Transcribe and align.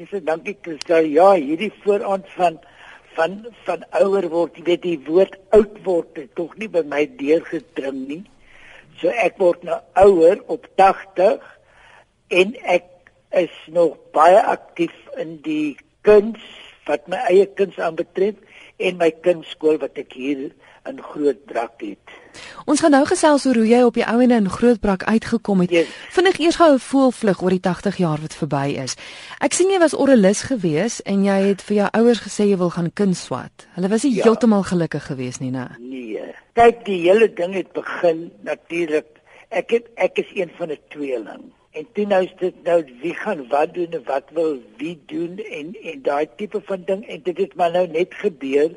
Dis 0.00 0.12
'n 0.16 0.24
dankie 0.24 0.56
Christel. 0.64 1.04
Ja, 1.12 1.30
hierdie 1.36 1.72
vooraand 1.84 2.28
van 2.32 2.54
van 3.16 3.32
van 3.66 3.82
ouer 4.00 4.28
word, 4.32 4.56
jy 4.56 4.62
weet 4.68 4.82
die 4.82 5.00
woord 5.04 5.34
oud 5.56 5.74
word 5.84 6.16
het 6.16 6.30
tog 6.38 6.54
nie 6.56 6.68
by 6.76 6.80
my 6.92 7.02
deurgedring 7.18 7.98
nie. 8.08 8.22
So 9.00 9.12
ek 9.12 9.36
word 9.42 9.66
nou 9.68 9.76
ouer 10.04 10.40
op 10.54 10.64
80 10.80 11.44
en 12.40 12.56
ek 12.76 12.88
is 13.42 13.58
nog 13.76 13.98
baie 14.16 14.40
aktief 14.54 14.96
in 15.20 15.36
die 15.44 15.76
kuns 16.08 16.48
wat 16.88 17.04
my 17.12 17.20
eie 17.28 17.44
kuns 17.60 17.76
aanbetref 17.76 18.40
en 18.80 18.96
my 19.00 19.10
kunskool 19.24 19.78
wat 19.82 19.98
ek 20.00 20.12
hier 20.16 20.50
in 20.88 21.00
Grootbrak 21.02 21.80
het. 21.84 22.12
Ons 22.64 22.80
gaan 22.80 22.94
nou 22.94 23.02
gesels 23.08 23.44
oor 23.46 23.58
hoe 23.60 23.66
jy 23.68 23.80
op 23.84 23.94
die 23.98 24.06
ou 24.06 24.16
en 24.22 24.30
in 24.30 24.48
Grootbrak 24.48 25.04
uitgekom 25.04 25.60
het. 25.60 25.70
Yes. 25.74 25.92
Vinnig 26.14 26.38
eers 26.40 26.56
gou 26.56 26.72
'n 26.72 26.78
voelvlug 26.78 27.42
oor 27.42 27.50
die 27.50 27.60
80 27.60 27.96
jaar 27.96 28.20
wat 28.20 28.34
verby 28.34 28.78
is. 28.82 28.96
Ek 29.40 29.52
sien 29.52 29.70
jy 29.70 29.78
was 29.78 29.94
orrelis 29.94 30.42
gewees 30.42 31.02
en 31.02 31.24
jy 31.24 31.38
het 31.48 31.62
vir 31.62 31.76
jou 31.76 31.88
ouers 31.92 32.20
gesê 32.20 32.48
jy 32.48 32.56
wil 32.56 32.70
gaan 32.70 32.92
kunswat. 32.92 33.66
Hulle 33.74 33.88
was 33.88 34.02
nie 34.02 34.14
Ja. 34.14 34.22
heeltemal 34.24 34.62
gelukkig 34.62 35.06
gewees 35.06 35.38
nie, 35.40 35.50
né? 35.50 35.68
Nee. 35.78 36.34
Kyk, 36.54 36.84
die 36.84 37.00
hele 37.10 37.28
ding 37.34 37.54
het 37.54 37.72
begin 37.72 38.30
natuurlik. 38.42 39.06
Ek 39.50 39.70
het 39.70 39.86
ek 39.96 40.18
is 40.18 40.26
een 40.34 40.50
van 40.58 40.70
'n 40.70 40.78
tweeling. 40.88 41.52
En 41.70 41.86
toe 41.92 42.06
nou 42.06 42.24
is 42.24 42.32
dit 42.38 42.62
nou 42.66 42.78
wie 43.00 43.14
gaan 43.14 43.44
wat 43.48 43.74
doen 43.74 43.92
en 43.98 44.04
wat 44.04 44.30
wil 44.34 44.56
wie 44.76 44.96
doen 45.06 45.38
en 45.38 45.74
en 45.92 46.02
daai 46.02 46.26
tipe 46.36 46.60
van 46.66 46.82
ding 46.86 47.04
en 47.06 47.22
dit 47.22 47.38
het 47.38 47.54
maar 47.54 47.70
nou 47.70 47.86
net 47.86 48.14
gebeur 48.22 48.72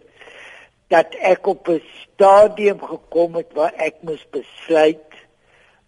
dat 0.94 1.16
ek 1.32 1.48
op 1.48 1.70
'n 1.70 1.82
stadium 2.02 2.82
gekom 2.82 3.36
het 3.36 3.54
waar 3.54 3.74
ek 3.74 3.96
moes 4.02 4.26
besluit 4.30 5.10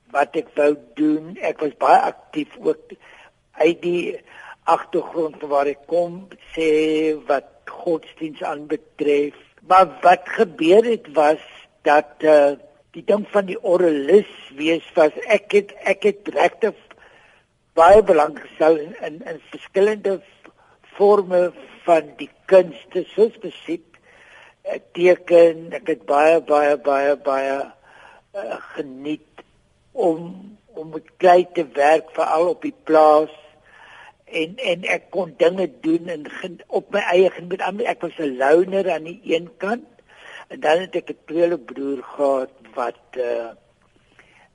wat 0.09 0.35
ek 0.35 0.49
wou 0.55 0.73
doen. 0.93 1.37
Ek 1.37 1.59
was 1.59 1.77
baie 1.77 1.99
aktief 1.99 2.57
ook 2.59 2.95
uit 3.51 3.81
die 3.81 4.17
agtergrond 4.63 5.41
waar 5.41 5.67
ek 5.67 5.85
kom 5.91 6.27
sê 6.55 6.69
wat 7.27 7.51
godsdiens 7.69 8.41
aanbetref. 8.43 9.35
Maar 9.67 9.87
wat 10.01 10.23
gebeur 10.25 10.83
het 10.83 11.07
was 11.13 11.43
dat 11.81 12.09
uh, 12.19 12.53
die 12.91 13.03
ding 13.05 13.27
van 13.29 13.45
die 13.45 13.59
orrelis 13.61 14.31
wees 14.57 14.85
was 14.95 15.13
ek 15.27 15.51
het 15.51 15.73
ek 15.83 16.03
het 16.09 16.33
regtig 16.33 16.75
baie 17.75 18.01
belang 18.03 18.37
gestel 18.39 18.79
in, 18.79 18.93
in 19.07 19.21
in 19.31 19.39
verskillende 19.51 20.21
forme 20.95 21.51
van 21.85 22.13
die 22.17 22.29
kunste 22.51 23.03
soos 23.13 23.35
musiek 23.43 23.99
ek 24.75 24.85
teken 24.97 25.73
ek 25.77 25.89
het 25.93 26.05
baie 26.09 26.39
baie 26.41 26.77
baie 26.77 27.15
baie 27.25 27.57
uh, 28.35 28.59
geniet 28.75 29.43
om 29.91 30.55
om 30.75 30.89
met 30.91 31.09
klei 31.17 31.45
te 31.55 31.63
werk 31.75 32.09
veral 32.15 32.49
op 32.51 32.63
die 32.65 32.75
plaas. 32.83 33.31
En 34.25 34.57
en 34.71 34.87
ek 34.91 35.09
kon 35.13 35.31
dinge 35.39 35.67
doen 35.83 36.09
en 36.11 36.25
op 36.67 36.89
my 36.91 37.03
eie 37.13 37.29
gebied 37.31 37.61
ek 37.63 38.01
was 38.01 38.17
'n 38.19 38.37
loner 38.39 38.91
aan 38.91 39.07
die 39.07 39.21
een 39.23 39.49
kant. 39.57 39.87
En 40.47 40.59
dan 40.59 40.79
het 40.79 40.95
ek 40.95 41.09
'n 41.09 41.17
tweede 41.25 41.57
broer 41.57 42.03
gehad 42.03 42.51
wat 42.73 43.03
uh, 43.17 43.51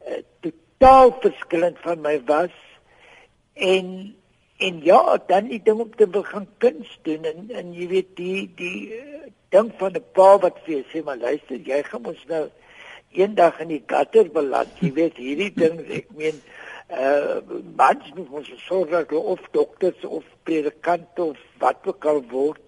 uh, 0.08 0.20
totaal 0.41 1.16
verskillend 1.20 1.78
van 1.78 2.00
my 2.00 2.20
was 2.24 2.69
en 3.55 4.15
en 4.59 4.81
ja 4.84 5.19
dan 5.27 5.48
die 5.48 5.62
ding 5.62 5.81
om 5.81 5.95
te 5.97 6.06
begin 6.06 6.48
kuns 6.59 6.98
doen 7.03 7.25
en 7.25 7.51
en 7.51 7.75
jy 7.75 7.89
weet 7.89 8.17
die 8.17 8.51
die 8.56 8.93
uh, 8.95 9.29
ding 9.48 9.73
van 9.79 9.93
'n 9.97 10.05
pa 10.12 10.39
wat 10.39 10.59
vir 10.65 10.75
jou 10.75 10.84
sê 10.93 11.05
maar 11.05 11.17
luister 11.17 11.56
jy 11.56 11.83
gaan 11.83 12.06
ons 12.06 12.25
nou 12.28 12.48
eendag 13.12 13.59
in 13.61 13.69
die 13.69 13.83
gutter 13.87 14.31
beland. 14.31 14.71
Jy 14.81 14.93
weet 14.95 15.19
hierdie 15.19 15.53
ding 15.55 15.81
ek 16.01 16.11
meen 16.19 16.41
uh 16.91 17.39
mans 17.78 18.06
moet 18.17 18.31
ons 18.41 18.51
sorg 18.67 18.91
dat 18.91 19.12
hulle 19.12 19.34
of 19.34 19.43
dokters 19.55 20.05
of 20.05 20.27
predikante 20.48 21.23
of 21.23 21.39
wat 21.62 21.87
ook 21.87 22.05
al 22.05 22.23
word. 22.31 22.62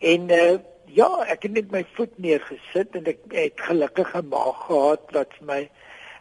En 0.00 0.30
uh 0.30 0.56
ja 0.94 1.08
ek 1.28 1.48
het 1.48 1.52
net 1.52 1.70
my 1.72 1.84
voet 1.96 2.18
neergesit 2.22 2.96
en 2.98 3.08
ek 3.12 3.22
het 3.34 3.60
gelukkige 3.68 4.22
maag 4.30 4.66
gehad 4.68 5.14
wat 5.16 5.32
vir 5.38 5.48
my 5.52 5.62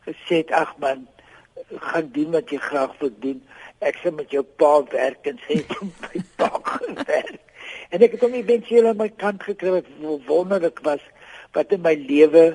gesê 0.08 0.42
het 0.42 0.52
ag 0.52 0.74
man 0.84 1.08
gaan 1.92 2.10
doen 2.16 2.32
wat 2.34 2.52
jy 2.52 2.60
graag 2.64 2.96
wil 3.00 3.12
doen 3.24 3.44
ek 3.90 4.00
sê 4.04 4.12
met 4.12 4.32
jou 4.32 4.44
pa 4.44 4.74
werk 4.92 5.28
en 5.28 5.40
sê 5.48 5.60
kom 5.72 5.92
by 6.06 6.24
pa 6.38 6.52
gewerk 6.76 7.42
en 7.92 8.02
ek 8.02 8.16
het 8.16 8.26
hom 8.26 8.38
eventueel 8.40 8.88
aan 8.92 9.02
my 9.02 9.10
kant 9.10 9.44
gekry 9.44 9.76
wat 9.80 9.92
wonderlik 10.28 10.80
was 10.88 11.04
wat 11.54 11.72
in 11.72 11.84
my 11.86 11.96
lewe 11.96 12.46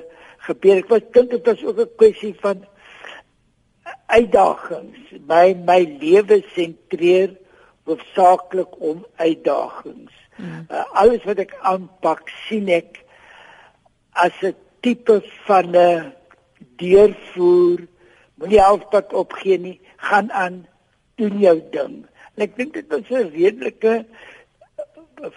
gebeur 0.47 0.83
ek 0.83 0.91
was 0.91 1.07
dink 1.13 1.31
dit 1.35 1.45
was 1.51 1.63
ook 1.63 1.79
'n 1.85 1.95
kwessie 1.97 2.35
van 2.41 2.65
uitdagings. 4.09 4.99
My 5.27 5.53
my 5.53 5.81
lewe 6.01 6.41
sentreer 6.55 7.35
hoofsaaklik 7.89 8.79
om 8.81 9.05
uitdagings. 9.15 10.13
Mm. 10.37 10.65
Uh, 10.69 10.85
alles 11.01 11.23
wat 11.27 11.41
ek 11.43 11.55
aanpak, 11.67 12.29
sien 12.47 12.69
ek 12.73 13.03
as 14.13 14.35
'n 14.41 14.55
tipe 14.81 15.21
van 15.45 15.75
'n 15.75 16.13
deurvoer. 16.81 17.85
Moenie 18.39 18.61
halfpad 18.61 19.13
opgee 19.13 19.57
nie, 19.59 19.79
gaan 19.97 20.31
aan, 20.31 20.67
doen 21.19 21.37
jou 21.43 21.55
ding. 21.75 22.01
En 22.35 22.47
ek 22.47 22.57
dink 22.57 22.73
dit 22.73 22.91
was 22.91 23.11
'n 23.11 23.29
redelike 23.35 23.93
uh, 25.19 25.31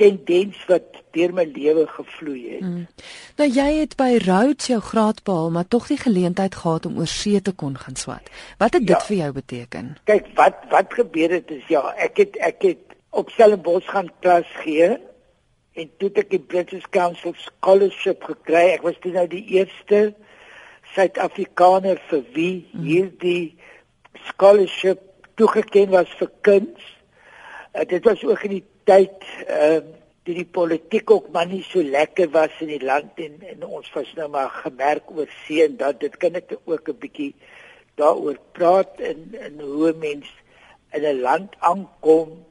tendens 0.00 0.56
wat 0.68 1.00
deur 1.14 1.32
my 1.34 1.44
lewe 1.44 1.84
gevloei 1.90 2.40
het. 2.54 2.62
Mm. 2.64 2.86
Nou 3.40 3.48
jy 3.50 3.66
het 3.80 3.96
by 4.00 4.10
Rhodes 4.24 4.70
jou 4.70 4.80
graad 4.84 5.22
behaal, 5.26 5.50
maar 5.54 5.68
tog 5.68 5.90
die 5.90 5.98
geleentheid 6.00 6.56
gehad 6.62 6.86
om 6.88 6.98
oor 7.00 7.10
see 7.10 7.40
te 7.44 7.52
kon 7.52 7.76
gaan 7.78 7.98
swat. 8.00 8.30
Wat 8.62 8.76
het 8.78 8.86
dit 8.86 8.96
ja. 8.96 9.04
vir 9.08 9.16
jou 9.16 9.30
beteken? 9.40 9.92
Kyk, 10.10 10.32
wat 10.38 10.64
wat 10.72 10.96
gebeur 10.96 11.36
het 11.40 11.50
is 11.50 11.66
ja, 11.72 11.84
ek 11.98 12.22
het 12.22 12.40
ek 12.50 12.66
het 12.70 12.96
op 13.10 13.30
Stellenbosch 13.34 13.90
gaan 13.90 14.10
klas 14.20 14.48
gee 14.62 14.96
en 15.80 15.90
toe 15.98 16.10
ek 16.22 16.30
die 16.30 16.42
British 16.42 16.86
Council 16.94 17.34
scholarship 17.36 18.24
gekry. 18.24 18.70
Ek 18.76 18.86
was 18.86 18.98
toe 19.02 19.12
nou 19.14 19.26
die 19.30 19.44
eerste 19.58 20.10
Suid-Afrikaner 20.94 22.00
vir 22.10 22.22
wie 22.34 22.54
mm. 22.72 22.86
hierdie 22.86 23.44
scholarship 24.14 25.00
toegeken 25.34 25.90
was 25.90 26.10
vir 26.18 26.30
kuns. 26.40 26.80
Uh, 27.74 27.86
dit 27.86 28.04
was 28.04 28.24
ook 28.24 28.42
in 28.42 28.50
die 28.58 28.66
tyd 28.84 29.24
ehm 29.46 29.76
uh, 29.76 29.96
die 30.28 30.34
die 30.36 30.50
politiek 30.52 31.10
ook 31.10 31.30
maar 31.32 31.48
nie 31.48 31.62
so 31.64 31.82
lekker 31.82 32.28
was 32.34 32.52
in 32.60 32.68
die 32.74 32.84
land 32.84 33.18
en, 33.24 33.38
en 33.52 33.64
ons 33.64 33.88
was 33.94 34.10
nou 34.18 34.28
maar 34.28 34.50
gemerk 34.62 35.08
oor 35.16 35.30
see 35.46 35.64
en 35.64 35.78
dat 35.80 36.00
dit 36.02 36.16
kan 36.20 36.36
ek 36.36 36.52
ook 36.64 36.88
'n 36.88 36.98
bietjie 37.04 37.34
daaroor 37.96 38.38
praat 38.52 39.00
en 39.00 39.34
en 39.46 39.60
hoe 39.60 39.92
mens 39.92 40.28
in 40.92 41.04
'n 41.04 41.20
land 41.20 41.56
aankom 41.58 42.44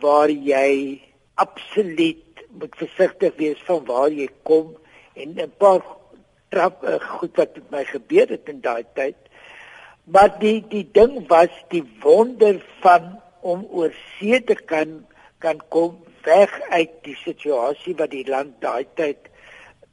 waar 0.00 0.30
jy 0.30 1.00
absoluut 1.34 2.44
moet 2.48 2.76
versigtig 2.76 3.36
wees 3.36 3.60
van 3.68 3.84
waar 3.84 4.10
jy 4.10 4.28
kom 4.42 4.76
en 5.14 5.36
'n 5.36 5.52
paar 5.58 5.82
trap 6.48 6.84
uh, 6.84 7.00
goed 7.18 7.36
wat 7.36 7.54
met 7.54 7.70
my 7.70 7.84
gebeur 7.84 8.28
het 8.28 8.48
in 8.48 8.60
daai 8.60 8.84
tyd 8.94 9.16
maar 10.04 10.38
die 10.38 10.60
die 10.68 10.88
ding 10.92 11.26
was 11.28 11.52
die 11.68 11.84
wonder 12.02 12.58
van 12.80 13.20
om 13.40 13.66
oor 13.70 13.92
see 14.18 14.40
te 14.44 14.54
kan 14.54 15.04
kan 15.38 15.60
kom 15.68 15.98
weg 16.24 16.60
uit 16.70 16.90
die 17.06 17.16
situasie 17.24 17.94
wat 17.98 18.10
die 18.10 18.26
land 18.28 18.58
daai 18.62 18.86
tyd 18.94 19.30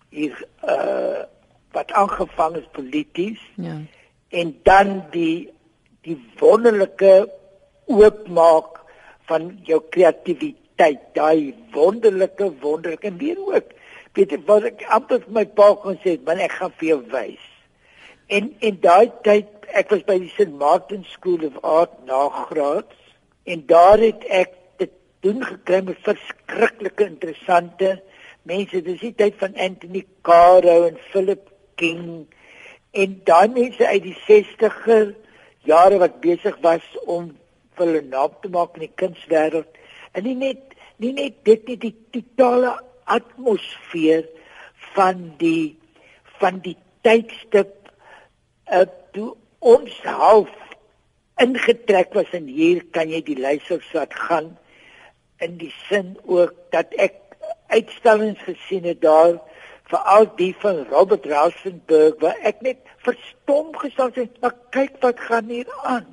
hier 0.09 0.35
uh 0.65 1.25
wat 1.71 1.91
aangevang 1.93 2.55
is 2.57 2.69
polities. 2.73 3.41
Ja. 3.61 3.75
En 4.29 4.55
dan 4.63 5.03
die 5.11 5.49
die 6.01 6.17
wonderlike 6.39 7.29
oopmaak 7.85 8.79
van 9.29 9.51
jou 9.67 9.77
kreatiwiteit, 9.93 11.03
daai 11.13 11.53
wonderlike 11.75 12.49
wonderlike 12.63 13.05
en 13.07 13.17
weer 13.21 13.37
ook 13.37 13.75
weet 14.17 14.33
jy 14.33 14.39
wat 14.47 14.65
ek 14.71 14.81
amper 14.95 15.23
my 15.35 15.45
pa 15.45 15.69
kon 15.83 15.97
sê, 16.03 16.17
man 16.25 16.41
ek 16.43 16.57
gaan 16.57 16.73
vir 16.81 16.87
jou 16.89 16.99
wys. 17.13 17.45
En 18.35 18.49
en 18.65 18.79
daai 18.81 19.11
tyd 19.25 19.58
ek 19.73 19.91
was 19.93 20.05
by 20.07 20.17
die 20.21 20.31
St 20.33 20.53
Martin 20.57 21.05
School 21.13 21.45
of 21.45 21.57
Art 21.63 21.93
nagraads 22.05 22.95
en 23.49 23.65
daar 23.69 24.01
het 24.01 24.25
ek 24.29 24.55
doen 25.25 25.43
gekry 25.43 25.81
met 25.83 25.99
verskriklike 26.05 27.05
interessante 27.05 27.97
mense. 28.47 28.81
Dis 28.83 29.01
die 29.03 29.13
tyd 29.19 29.35
van 29.41 29.55
Anthony 29.59 30.05
Caro 30.27 30.85
en 30.87 30.99
Philip 31.11 31.49
King 31.79 32.27
en 32.97 33.19
daai 33.27 33.49
mense 33.53 33.85
uit 33.85 34.05
die 34.05 34.17
60er 34.25 35.11
jare 35.67 35.99
wat 36.01 36.21
besig 36.23 36.55
was 36.63 36.85
om 37.05 37.33
hulle 37.79 38.01
naam 38.03 38.31
te 38.41 38.51
maak 38.51 38.75
in 38.77 38.87
die 38.87 38.95
kunswêreld. 38.99 39.69
En 40.15 40.25
nie 40.27 40.35
net 40.35 40.75
nie 40.99 41.13
net 41.15 41.43
dit 41.47 41.67
nie 41.67 41.77
die 41.79 41.95
totale 42.15 42.73
atmosfeer 43.07 44.25
van 44.95 45.29
die 45.39 45.75
van 46.39 46.59
die 46.63 46.75
tydstip 47.03 47.75
uh, 48.71 48.83
toe 49.15 49.35
ons 49.59 49.95
half 50.03 50.49
ingetrek 51.39 52.13
was 52.13 52.31
en 52.35 52.47
hier 52.47 52.83
kan 52.95 53.11
jy 53.11 53.21
die 53.27 53.39
luisters 53.39 53.87
wat 53.95 54.13
gaan 54.27 54.57
in 55.43 55.57
die 55.59 55.71
sin 55.87 56.15
ook 56.27 56.55
dat 56.75 56.93
ek 56.99 57.15
uitstallings 57.71 58.41
gesien 58.47 58.87
het 58.89 59.01
daar 59.01 59.37
veral 59.89 60.27
die 60.37 60.53
van 60.61 60.83
Robert 60.91 61.25
Rauschenberg 61.25 62.19
waar 62.23 62.37
ek 62.45 62.61
net 62.65 62.81
verstom 63.05 63.71
gestaan 63.77 64.13
het 64.15 64.35
maar 64.43 64.55
kyk 64.75 64.99
wat 65.01 65.19
gaan 65.29 65.49
hier 65.49 65.69
aan. 65.83 66.05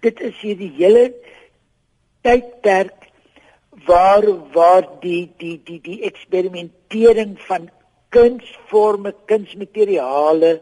Dit 0.00 0.20
is 0.24 0.36
hier 0.40 0.56
die 0.56 0.72
hele 0.78 1.10
tydperk 2.24 3.10
waar 3.86 4.24
waar 4.54 4.86
die 5.02 5.28
die 5.40 5.58
die 5.64 5.80
die 5.84 6.00
eksperimentering 6.08 7.36
van 7.48 7.68
kunsvorme, 8.10 9.12
kunsmateriale 9.30 10.60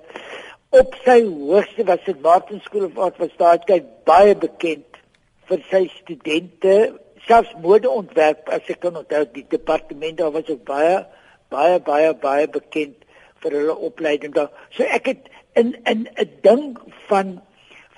op 0.71 0.95
sy 1.05 1.23
hoogste 1.25 1.85
was 1.89 2.05
dit 2.05 2.21
Martin 2.23 2.61
School 2.65 2.85
of 2.85 2.99
Art 2.99 3.19
was 3.19 3.35
daar 3.41 3.61
kyk 3.65 3.87
baie 4.09 4.35
bekend 4.37 4.99
vir 5.49 5.63
sy 5.71 5.87
studente 5.95 6.75
selfs 7.29 7.55
modeontwerp 7.65 8.51
as 8.53 8.69
ek 8.69 8.83
kan 8.85 8.99
onthou 9.01 9.25
die 9.33 9.47
departement 9.55 10.21
daar 10.21 10.35
was 10.35 10.51
ook 10.53 10.65
baie 10.69 10.99
baie 11.55 11.81
baie 11.89 12.13
baie 12.25 12.47
bekend 12.59 13.07
vir 13.43 13.57
hulle 13.57 13.77
opleiding 13.89 14.35
daar 14.37 14.53
so 14.77 14.85
ek 14.99 15.13
het 15.15 15.33
in 15.57 15.75
in 15.93 16.07
'n 16.17 16.31
ding 16.45 16.77
van 17.09 17.41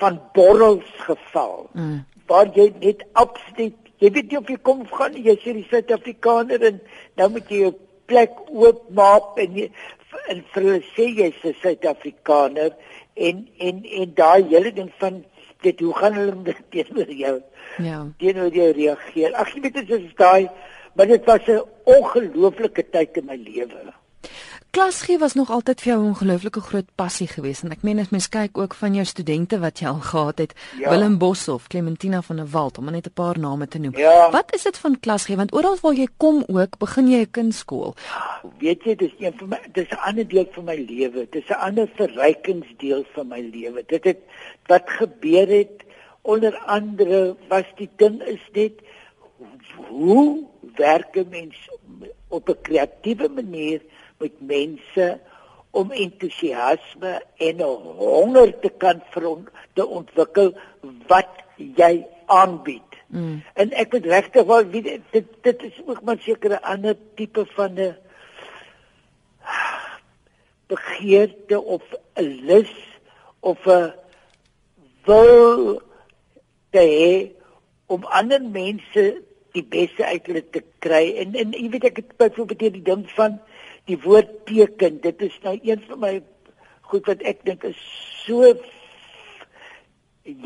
van 0.01 0.21
borrels 0.35 0.91
geval 1.07 1.69
mm. 1.75 2.05
waar 2.27 2.47
jy 2.55 2.73
net 2.81 3.03
absoluut 3.13 3.77
jy 3.99 4.11
weet 4.15 4.31
nie 4.31 4.39
of 4.39 4.49
jy 4.49 4.59
kom 4.63 4.87
of 4.87 4.91
gaan 4.91 5.17
jy 5.19 5.37
sê 5.43 5.53
die 5.59 5.67
Suid-Afrikaner 5.71 6.63
en 6.71 6.81
nou 7.17 7.29
moet 7.35 7.51
jy 7.51 7.65
jou 7.67 7.75
plek 8.07 8.39
oopmaak 8.49 9.39
en 9.43 9.59
jy, 9.59 9.67
en 10.29 10.43
vir 10.53 10.63
hulle 10.63 10.83
sê 10.95 11.07
jy's 11.21 11.45
'n 11.45 11.55
Suid-Afrikaner 11.63 12.73
en 13.15 13.47
en 13.59 13.85
en 14.01 14.15
daai 14.15 14.43
hele 14.49 14.73
ding 14.73 14.91
van 14.99 15.25
dit 15.63 15.81
hoe 15.81 15.95
gaan 15.95 16.15
hulle 16.15 16.57
teenoor 16.75 17.11
jou 17.23 17.37
ja. 17.79 18.07
teenoor 18.19 18.53
jou 18.53 18.73
reageer? 18.73 19.35
Ag 19.35 19.55
jy 19.55 19.61
weet 19.61 19.75
dit 19.75 19.91
is 19.91 20.15
daai 20.17 20.51
maar 20.95 21.07
dit 21.07 21.25
was 21.25 21.47
'n 21.47 21.63
ongelooflike 21.85 22.91
tyd 22.91 23.17
in 23.17 23.27
my 23.27 23.37
lewe 23.37 24.00
Klasgee 24.71 25.19
was 25.19 25.35
nog 25.35 25.51
altyd 25.51 25.81
vir 25.81 25.93
jou 25.93 26.03
'n 26.03 26.07
ongelooflike 26.07 26.61
groot 26.61 26.89
passie 26.95 27.27
geweest 27.27 27.63
en 27.63 27.71
ek 27.71 27.83
meen 27.83 27.99
as 27.99 28.11
mens 28.11 28.29
kyk 28.29 28.59
ook 28.59 28.75
van 28.75 28.95
jou 28.95 29.05
studente 29.05 29.59
wat 29.59 29.79
jy 29.79 29.87
al 29.87 30.01
gehad 30.01 30.39
het, 30.39 30.53
ja. 30.79 30.91
Willem 30.91 31.19
Boshoff, 31.19 31.67
Clementina 31.67 32.23
van 32.23 32.37
der 32.37 32.47
Walt, 32.47 32.79
om 32.79 32.85
net 32.85 33.07
'n 33.07 33.13
paar 33.13 33.39
name 33.39 33.69
te 33.69 33.79
noem. 33.79 33.97
Ja. 33.97 34.31
Wat 34.31 34.55
is 34.55 34.63
dit 34.63 34.79
van 34.79 35.01
klasgee 35.01 35.37
want 35.37 35.53
oral 35.53 35.77
waar 35.81 35.95
jy 35.95 36.07
kom 36.17 36.45
ook, 36.47 36.79
begin 36.79 37.09
jy 37.09 37.21
'n 37.21 37.31
kindskool. 37.31 37.95
Weet 38.59 38.83
jy, 38.85 38.95
dis 38.95 39.15
een 39.19 39.33
van 39.37 39.49
my 39.49 39.59
dis 39.73 39.89
'n 39.89 39.99
ander 40.09 40.29
deel 40.29 40.49
van 40.51 40.65
my 40.65 40.85
lewe. 40.89 41.27
Dis 41.31 41.49
'n 41.49 41.53
ander 41.53 41.89
verrykingsdeel 41.95 43.05
van 43.13 43.29
my 43.29 43.51
lewe. 43.53 43.85
Dit 43.87 44.05
het 44.05 44.19
wat 44.67 44.83
gebeur 44.87 45.49
het 45.49 45.85
onder 46.23 46.59
andere 46.59 47.37
was 47.49 47.67
die 47.77 47.91
ding 47.97 48.23
is 48.23 48.49
net 48.53 48.73
hoe 49.89 50.45
werk 50.75 51.17
'n 51.17 51.29
mens 51.31 51.71
op 52.29 52.49
'n 52.49 52.61
kreatiewe 52.63 53.29
manier 53.29 53.81
met 54.21 54.41
mense 54.41 55.21
om 55.71 55.91
entoesiasme 55.91 57.13
en 57.37 57.57
'n 57.57 57.77
honger 57.97 58.59
te 58.61 58.71
kan 58.79 59.03
veron 59.11 59.49
te 59.73 59.87
ontwikkel 59.87 60.55
wat 61.07 61.31
jy 61.57 62.07
aanbied. 62.27 62.91
Mm. 63.07 63.43
En 63.55 63.73
ek 63.73 63.93
moet 63.93 64.07
regtig 64.07 64.45
wel 64.47 64.67
weet 64.67 65.01
dit 65.11 65.27
dit 65.43 65.63
is 65.63 65.81
ook 65.87 66.03
maar 66.03 66.19
seker 66.19 66.51
'n 66.51 66.63
ander 66.63 66.97
tipe 67.15 67.47
van 67.47 67.75
'n 67.75 67.97
begeerte 70.67 71.63
of 71.63 71.83
'n 72.15 72.29
lus 72.47 72.75
of 73.41 73.67
'n 73.67 73.93
wil 75.05 75.83
te 76.71 76.79
hê 76.79 77.31
om 77.87 78.05
ander 78.05 78.43
mense 78.43 79.23
die 79.53 79.65
beste 79.65 80.05
uit 80.05 80.27
hulle 80.27 80.45
te 80.51 80.63
kry 80.79 81.17
en 81.23 81.35
en 81.35 81.53
jy 81.53 81.69
weet 81.71 81.89
ek 81.91 81.97
het 81.97 82.17
byvoorbeeld 82.17 82.75
die 82.79 82.83
ding 82.83 83.11
van 83.19 83.41
die 83.91 83.99
woord 84.05 84.35
teken 84.49 85.01
dit 85.05 85.23
is 85.29 85.39
nou 85.45 85.57
een 85.67 85.83
van 85.89 86.05
my 86.05 86.13
goed 86.91 87.09
wat 87.11 87.25
ek 87.27 87.43
dink 87.47 87.65
is 87.69 87.81
so 88.25 88.55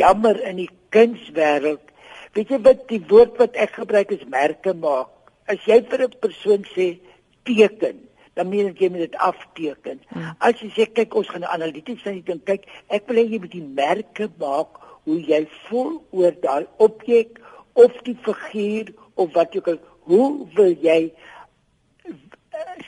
jammer 0.00 0.38
in 0.49 0.62
die 0.64 0.70
kunswêreld 0.94 1.93
weet 2.35 2.50
jy 2.50 2.61
wat 2.67 2.87
die 2.91 3.02
woord 3.11 3.37
wat 3.38 3.58
ek 3.61 3.76
gebruik 3.79 4.11
is 4.14 4.25
merke 4.31 4.75
maak. 4.75 5.11
As 5.46 5.61
jy 5.69 5.79
vir 5.91 6.02
'n 6.08 6.20
persoon 6.20 6.64
sê 6.75 6.99
teken 7.44 8.00
dan 8.35 8.49
meen 8.49 8.75
jy 8.75 8.88
moet 8.91 9.06
dit 9.06 9.17
afteken. 9.17 10.00
Hmm. 10.08 10.35
as 10.38 10.61
jy 10.61 10.70
sê 10.76 10.87
kyk 10.93 11.14
ons 11.14 11.29
gaan 11.31 11.44
analities 11.44 12.02
sien 12.02 12.17
jy 12.19 12.25
dink 12.26 12.44
kyk 12.46 12.67
ek 12.88 13.06
wil 13.08 13.20
hê 13.23 13.26
jy 13.31 13.38
moet 13.38 13.55
die 13.55 13.69
merke 13.81 14.29
maak 14.38 14.81
hoe 15.05 15.20
jy 15.20 15.46
voel 15.69 16.02
oor 16.11 16.35
daai 16.43 16.67
objek 16.79 17.38
of 17.75 17.93
die 18.08 18.17
figuur 18.26 18.91
of 19.14 19.31
wat 19.35 19.55
jy 19.55 19.62
ook 19.62 19.69
al 19.69 19.81
hoe 20.11 20.29
wil 20.56 20.75
jy 20.82 21.12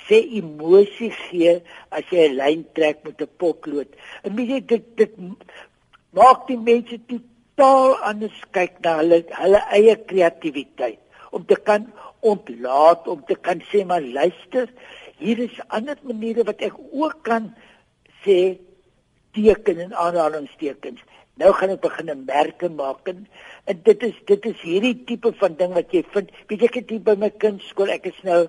sê 0.09 0.21
emosie 0.41 1.11
gee 1.11 1.61
as 1.91 2.05
jy 2.11 2.29
'n 2.29 2.37
lyn 2.41 2.65
trek 2.75 3.05
met 3.05 3.21
'n 3.23 3.37
potlood. 3.39 3.91
En 4.25 4.35
mense 4.35 4.61
dit 4.73 4.85
dit 4.97 5.13
maak 6.11 6.47
die 6.47 6.59
mense 6.59 6.99
totaal 7.11 7.97
anders 8.11 8.41
kyk 8.53 8.81
na 8.85 8.99
hulle 9.01 9.19
hulle 9.43 9.61
eie 9.79 9.97
kreatiwiteit 10.11 11.01
om 11.31 11.45
te 11.45 11.57
kan 11.69 11.93
ontlaat 12.21 13.09
om 13.09 13.25
te 13.27 13.35
kan 13.35 13.61
sê 13.71 13.85
maar 13.85 14.03
luister 14.03 14.69
hier 15.19 15.39
is 15.39 15.61
ander 15.69 15.99
maniere 16.03 16.45
wat 16.45 16.61
ek 16.61 16.77
ook 16.93 17.23
kan 17.23 17.55
sê 18.25 18.59
teken 19.37 19.81
en 19.85 19.93
aanhalingstekens. 19.93 21.01
Nou 21.37 21.53
gaan 21.53 21.75
ek 21.75 21.83
begin 21.85 22.11
'n 22.11 22.25
merke 22.25 22.69
maak 22.69 23.09
en, 23.09 23.27
en 23.65 23.81
dit 23.89 24.03
is 24.03 24.17
dit 24.25 24.47
is 24.47 24.61
hierdie 24.61 25.05
tipe 25.05 25.33
van 25.41 25.57
ding 25.57 25.73
wat 25.75 25.93
jy 25.93 26.03
vind. 26.15 26.31
Weet 26.49 26.61
jy 26.61 26.67
ek 26.67 26.79
het 26.81 26.91
hier 26.91 27.05
by 27.09 27.15
my 27.15 27.31
kindskool, 27.31 27.93
ek 27.93 28.07
is 28.13 28.21
nou 28.23 28.49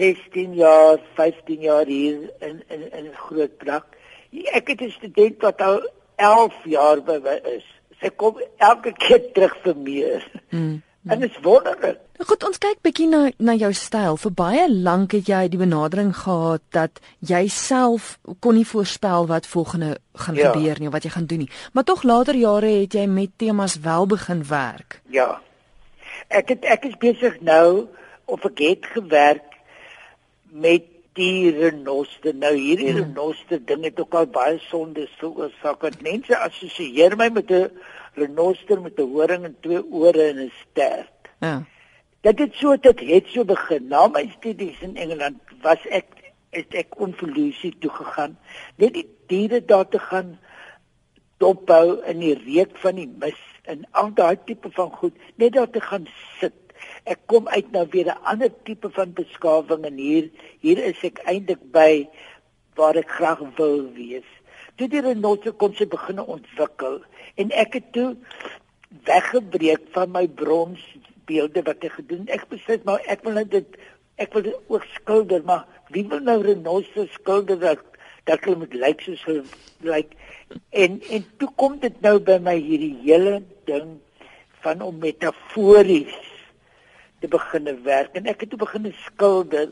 16 0.00 0.54
jaar, 0.54 0.98
15 1.14 1.60
jaar 1.60 1.86
hier 1.86 2.30
in 2.40 2.62
in 2.68 2.86
in 2.92 3.10
groot 3.14 3.56
plek. 3.60 3.84
Ek 4.52 4.68
het 4.68 4.80
'n 4.80 4.90
student 4.90 5.42
wat 5.42 5.60
al 5.60 5.80
11 6.16 6.54
jaar 6.64 7.02
by 7.02 7.18
my 7.22 7.40
is. 7.56 7.66
Sy 8.00 8.08
kom 8.08 8.40
elke 8.56 8.92
keer 8.92 9.32
terug 9.32 9.56
vir 9.62 9.76
meer. 9.76 10.30
Hmm. 10.48 10.82
En 11.08 11.20
dit 11.20 11.30
is 11.30 11.38
wonderlik. 11.42 11.98
Goed, 12.18 12.42
ons 12.44 12.58
kyk 12.60 12.82
bietjie 12.84 13.06
na 13.08 13.30
na 13.38 13.54
jou 13.56 13.72
styl. 13.72 14.18
Vir 14.20 14.32
baie 14.36 14.64
lank 14.68 15.14
het 15.16 15.28
jy 15.32 15.48
die 15.48 15.60
benadering 15.60 16.12
gehad 16.16 16.60
dat 16.76 17.00
jy 17.18 17.46
self 17.48 18.18
kon 18.44 18.54
nie 18.54 18.66
voorspel 18.68 19.26
wat 19.26 19.48
volgende 19.48 19.96
gaan 20.12 20.34
ja. 20.34 20.52
gebeur 20.52 20.76
nie 20.78 20.90
of 20.90 20.92
wat 20.92 21.08
jy 21.08 21.10
gaan 21.10 21.26
doen 21.26 21.38
nie. 21.38 21.50
Maar 21.72 21.84
tog 21.84 22.02
later 22.02 22.36
jare 22.36 22.72
het 22.82 22.92
jy 22.92 23.06
met 23.06 23.32
temas 23.36 23.78
wel 23.80 24.06
begin 24.06 24.44
werk. 24.48 25.00
Ja. 25.08 25.40
Ek 26.28 26.52
het 26.52 26.64
ek 26.64 26.84
is 26.84 27.00
besig 27.00 27.40
nou 27.40 27.88
of 28.24 28.44
ek 28.44 28.58
het 28.58 28.92
gewerk 28.92 29.49
met 30.50 30.84
die 31.18 31.50
renoster. 31.50 32.34
Nou 32.34 32.52
hierdie 32.54 32.90
hmm. 32.90 33.02
renoster 33.02 33.62
ding 33.66 33.84
het 33.84 34.00
ook 34.00 34.14
al 34.14 34.26
baie 34.26 34.58
sonde 34.68 35.08
veroorsaak. 35.18 35.82
Want 35.82 36.02
mense 36.02 36.36
assosieer 36.38 37.16
my 37.16 37.28
met 37.34 37.50
'n 37.50 37.70
renoster 38.14 38.80
met 38.80 38.98
'n 38.98 39.10
horing 39.12 39.44
en 39.44 39.56
twee 39.60 39.84
ore 39.90 40.22
en 40.22 40.38
'n 40.46 40.52
stert. 40.62 41.28
Ja. 41.40 41.64
Dit 42.20 42.38
het 42.38 42.54
so 42.54 42.76
dit 42.76 43.00
het 43.00 43.26
so 43.26 43.44
begin. 43.44 43.88
Na 43.88 44.06
my 44.06 44.32
studies 44.38 44.80
in 44.80 44.96
Engeland 44.96 45.38
was 45.62 45.86
ek 45.88 46.06
het 46.50 46.74
ek 46.74 46.90
konvolusie 46.90 47.76
toe 47.78 47.90
gegaan. 47.90 48.38
Net 48.76 48.94
die 48.94 49.08
diere 49.26 49.64
daar 49.64 49.88
te 49.88 49.98
gaan 49.98 50.38
dophou 51.38 52.02
in 52.04 52.18
die 52.18 52.34
reuk 52.34 52.76
van 52.82 52.94
die 52.94 53.08
mis 53.18 53.38
en 53.62 53.86
al 53.90 54.12
daai 54.14 54.36
tipe 54.44 54.70
van 54.70 54.90
goed, 54.90 55.16
net 55.34 55.52
daar 55.52 55.70
te 55.70 55.80
gaan 55.80 56.06
sit 56.40 56.52
ek 57.04 57.20
kom 57.26 57.48
uit 57.48 57.70
nou 57.72 57.86
weer 57.90 58.10
'n 58.12 58.22
ander 58.32 58.52
tipe 58.64 58.90
van 58.90 59.12
beskawing 59.12 59.84
en 59.84 59.96
hier 59.96 60.30
hier 60.60 60.78
is 60.78 61.02
ek 61.04 61.22
eintlik 61.24 61.62
by 61.72 62.08
waar 62.74 62.96
ek 62.96 63.10
graag 63.10 63.42
wil 63.56 63.92
wees. 63.94 64.28
Toe 64.76 64.88
die 64.88 65.00
renosse 65.00 65.52
kom 65.52 65.74
se 65.74 65.86
begin 65.86 66.20
ontwikkel 66.20 67.00
en 67.36 67.50
ek 67.50 67.74
het 67.74 67.92
toe 67.92 68.16
weggebreek 69.04 69.82
van 69.92 70.10
my 70.10 70.26
bronsbeelde 70.28 71.62
wat 71.62 71.84
ek 71.84 71.92
gedoen. 71.92 72.28
Ek 72.28 72.48
besluit 72.48 72.84
maar 72.84 73.00
ek 73.06 73.24
wil 73.24 73.44
dit 73.44 73.76
ek 74.20 74.32
wil 74.32 74.42
dit 74.42 74.56
ook 74.68 74.84
skilder, 74.94 75.42
maar 75.44 75.64
wie 75.88 76.04
wil 76.08 76.20
nou 76.20 76.42
renosse 76.42 77.06
skilder 77.12 77.58
dat 77.58 77.78
dat 78.28 78.44
hulle 78.44 78.62
moet 78.62 78.74
lyk 78.74 79.00
soos 79.00 79.22
hulle 79.24 79.44
lyk 79.86 80.12
en 80.70 80.98
en 81.16 81.24
toe 81.40 81.48
kom 81.56 81.78
dit 81.82 81.96
nou 82.04 82.18
by 82.20 82.36
my 82.44 82.56
hierdie 82.60 82.96
hele 83.04 83.40
ding 83.70 83.96
van 84.64 84.82
om 84.84 84.98
metafories 85.02 86.29
te 87.20 87.28
begin 87.28 87.68
werk 87.84 88.16
en 88.18 88.28
ek 88.30 88.44
het 88.44 88.52
toe 88.52 88.60
begin 88.60 88.90
skilder 89.04 89.70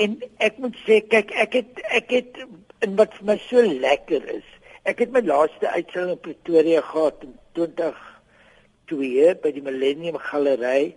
en 0.00 0.16
ek 0.38 0.58
moet 0.62 0.76
sê 0.86 1.00
kyk 1.12 1.32
ek 1.44 1.56
het 1.60 1.82
ek 2.00 2.14
het 2.16 2.40
en 2.84 2.96
wat 3.00 3.14
vir 3.18 3.28
my 3.32 3.38
so 3.46 3.64
lekker 3.84 4.24
is 4.36 4.46
ek 4.88 5.02
het 5.04 5.12
my 5.14 5.22
laaste 5.24 5.68
uitstalling 5.68 6.16
in 6.16 6.24
Pretoria 6.24 6.84
gehad 6.90 7.26
in 7.26 7.34
2002 7.58 9.34
by 9.42 9.52
die 9.56 9.64
Millennium 9.66 10.16
Galery 10.30 10.94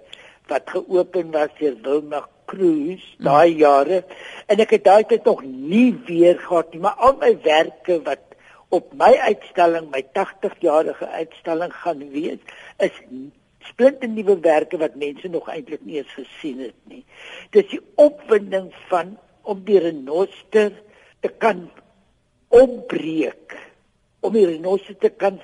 wat 0.52 0.72
geopen 0.72 1.34
was 1.36 1.52
deur 1.60 1.76
Wilma 1.88 2.24
Cruz 2.52 3.04
daai 3.28 3.52
jare 3.60 4.04
en 4.48 4.64
ek 4.64 4.78
het 4.78 4.88
daai 4.88 5.04
tyd 5.10 5.28
nog 5.28 5.44
nie 5.44 5.92
weer 6.08 6.40
gehad 6.40 6.72
nie 6.72 6.84
maar 6.88 7.00
al 7.10 7.20
my 7.20 7.34
werke 7.44 8.00
wat 8.08 8.24
op 8.74 8.94
my 8.98 9.12
uitstalling 9.30 9.92
my 9.94 10.02
80 10.18 10.60
jarige 10.64 11.08
uitstalling 11.20 11.74
gaan 11.84 12.08
wees 12.16 12.40
is 12.88 12.96
splinte 13.70 14.08
nuwe 14.08 14.38
werke 14.44 14.78
wat 14.82 14.96
mense 15.00 15.30
nog 15.32 15.50
eintlik 15.52 15.84
nie 15.86 16.02
eens 16.02 16.14
gesien 16.18 16.60
het 16.68 16.78
nie. 16.92 17.04
Dis 17.56 17.70
die 17.72 17.82
opwinding 18.02 18.72
van 18.90 19.16
om 19.44 19.64
die 19.68 19.80
renoster 19.84 20.72
te 21.24 21.32
kan 21.42 21.66
opbreek, 22.54 23.58
om 24.24 24.36
die 24.36 24.46
renoster 24.48 24.98
te 25.00 25.10
kan 25.10 25.40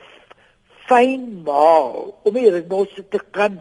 fyn 0.89 1.27
maal 1.45 2.15
om 2.25 2.33
die 2.33 2.49
renoster 2.49 3.05
te 3.13 3.21
kan 3.37 3.59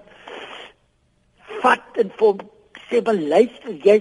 vat 1.61 2.01
en 2.03 2.13
vir 2.21 2.45
sê 2.89 3.03
maar 3.05 3.21
luister 3.33 3.75
jy 3.85 3.99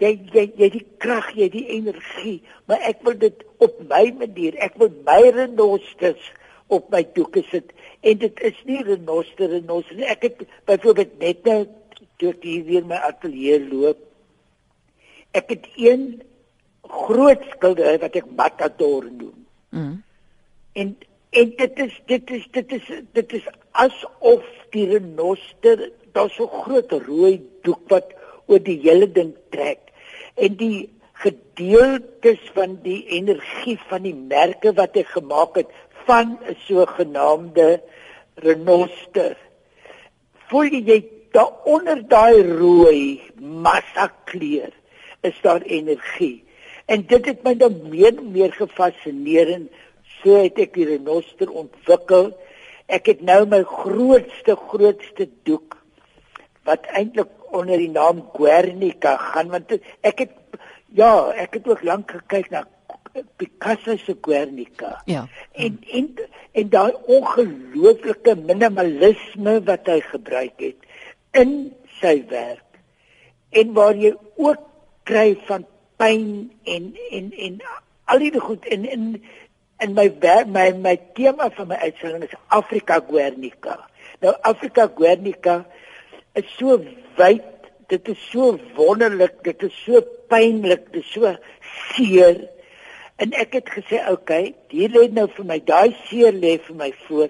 jy 0.00 0.12
jy 0.34 0.44
jy 0.62 0.68
die 0.76 0.86
krag 1.04 1.28
jy 1.36 1.50
die 1.52 1.66
energie 1.76 2.38
maar 2.70 2.80
ek 2.90 3.02
wil 3.06 3.18
dit 3.24 3.44
op 3.66 3.82
my 3.90 4.04
manier 4.22 4.56
ek 4.66 4.78
wil 4.80 4.92
my 5.08 5.20
renosters 5.36 6.30
op 6.70 6.90
my 6.94 7.02
doeke 7.14 7.42
sit 7.50 7.74
en 8.00 8.18
dit 8.22 8.40
is 8.50 8.58
nie 8.68 8.80
renoster 8.86 9.50
renoster 9.56 10.02
ek 10.14 10.28
het 10.28 10.42
byvoorbeeld 10.70 11.18
net 11.22 11.44
nou 11.48 11.60
toe 12.20 12.32
ek 12.34 12.44
hier 12.46 12.64
weer 12.68 12.88
my 12.88 13.00
ateljee 13.10 13.60
loop 13.66 14.00
ek 15.38 15.54
het 15.54 15.66
een 15.76 16.04
groot 16.90 17.42
skildery 17.54 17.98
wat 18.02 18.16
ek 18.18 18.30
matador 18.36 19.06
noem. 19.06 19.36
Mm. 19.70 20.02
en 20.72 20.96
en 21.30 21.50
dit 21.56 21.80
is 21.84 21.98
dit 22.10 22.30
is 22.30 22.46
dit 22.50 22.72
is 22.74 22.86
dit 23.14 23.32
is 23.38 23.44
asof 23.78 24.46
die 24.74 24.86
renoster 24.90 25.90
daar 26.14 26.30
so 26.34 26.46
groot 26.46 26.92
rooi 27.06 27.36
doek 27.66 27.84
wat 27.92 28.10
oor 28.50 28.58
die 28.58 28.80
hele 28.82 29.06
ding 29.06 29.30
trek. 29.54 29.92
En 30.34 30.56
die 30.58 30.90
gedeeltes 31.22 32.42
van 32.56 32.80
die 32.82 33.04
energie 33.18 33.76
van 33.90 34.02
die 34.08 34.16
merke 34.16 34.72
wat 34.74 34.96
hy 34.98 35.04
gemaak 35.06 35.60
het 35.60 35.70
van 36.10 36.38
'n 36.42 36.56
sogenaamde 36.66 37.68
renoster. 38.34 39.36
Voel 40.48 40.70
jy 40.90 41.00
daar 41.30 41.52
onder 41.64 41.98
daai 42.08 42.42
rooi 42.58 43.20
massa 43.38 44.06
kleur 44.24 44.72
is 45.20 45.38
daar 45.42 45.62
energie. 45.62 46.44
En 46.86 47.06
dit 47.06 47.26
het 47.26 47.42
my 47.42 47.54
dan 47.56 47.76
meer 47.88 48.16
meer 48.22 48.52
gefassineer 48.52 49.52
en 49.52 49.68
so 50.22 50.34
het 50.34 50.58
ek 50.58 50.74
die 50.74 50.88
renoster 50.88 51.50
ontwikkel. 51.50 52.32
Ek 52.86 53.06
het 53.06 53.22
nou 53.22 53.46
my 53.46 53.62
grootste 53.62 54.56
grootste 54.56 55.28
doek 55.42 55.78
wat 56.66 56.90
eintlik 56.90 57.30
onder 57.54 57.78
die 57.78 57.90
naam 57.90 58.26
Guernica 58.34 59.16
gaan 59.30 59.48
want 59.54 59.78
ek 60.00 60.26
het 60.26 60.34
ja, 60.90 61.30
ek 61.38 61.54
het 61.54 61.68
ook 61.68 61.82
lank 61.86 62.10
gekyk 62.10 62.50
na 62.50 62.66
Picasso 63.36 63.96
se 63.96 64.16
Guernica. 64.22 65.02
Ja. 65.04 65.28
En 65.52 65.78
en 65.92 66.14
en 66.52 66.68
daai 66.68 66.92
ongelooflike 67.06 68.34
minimalisme 68.36 69.60
wat 69.66 69.86
hy 69.86 70.00
gebruik 70.10 70.62
het 70.62 70.88
in 71.38 71.72
sy 72.00 72.20
werk. 72.30 72.66
En 73.50 73.72
waar 73.74 73.96
jy 73.98 74.14
ook 74.36 74.62
kry 75.08 75.34
van 75.48 75.66
pyn 76.00 76.50
en 76.64 76.90
en 77.10 77.32
en 77.32 77.60
al 78.10 78.18
die 78.18 78.40
goed 78.40 78.66
in 78.66 78.86
in 78.88 79.22
in 79.80 79.94
my 79.96 80.08
werk, 80.20 80.46
my 80.46 80.70
my 80.76 80.96
tema 81.16 81.50
van 81.56 81.70
my 81.70 81.78
uitstalling 81.80 82.26
is 82.26 82.36
Afrika 82.48 83.00
Guernica. 83.08 83.78
Nou 84.20 84.34
Afrika 84.42 84.90
Guernica 84.96 85.64
is 86.38 86.46
so 86.58 86.78
wyd, 87.16 87.46
dit 87.88 88.08
is 88.08 88.22
so 88.30 88.54
wonderlik, 88.76 89.40
dit 89.44 89.62
is 89.66 89.76
so 89.84 90.02
pynlik, 90.30 90.90
dit 90.92 91.02
is 91.02 91.12
so 91.12 91.34
seer. 91.94 92.44
En 93.20 93.34
ek 93.36 93.52
het 93.52 93.68
gesê, 93.68 94.00
"Oké, 94.00 94.12
okay, 94.12 94.54
hier 94.68 94.88
lê 94.88 95.08
nou 95.12 95.28
vir 95.28 95.44
my 95.44 95.58
daai 95.60 95.96
seer 96.08 96.32
lê 96.32 96.58
vir 96.58 96.76
my 96.76 96.92
voor. 97.06 97.28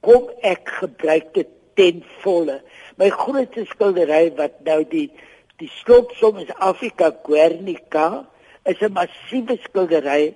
Kom 0.00 0.30
ek 0.42 0.68
gebruik 0.68 1.34
dit 1.34 1.48
ten 1.74 2.04
volle." 2.22 2.62
My 2.96 3.08
grootste 3.08 3.64
skildery 3.64 4.34
wat 4.36 4.64
nou 4.64 4.84
die 4.84 5.10
die 5.58 5.70
slotsom 5.82 6.38
is 6.38 6.50
Afrika 6.58 7.10
Guernica, 7.22 8.26
is 8.64 8.80
'n 8.80 8.92
massiewe 8.92 9.58
skildery 9.62 10.34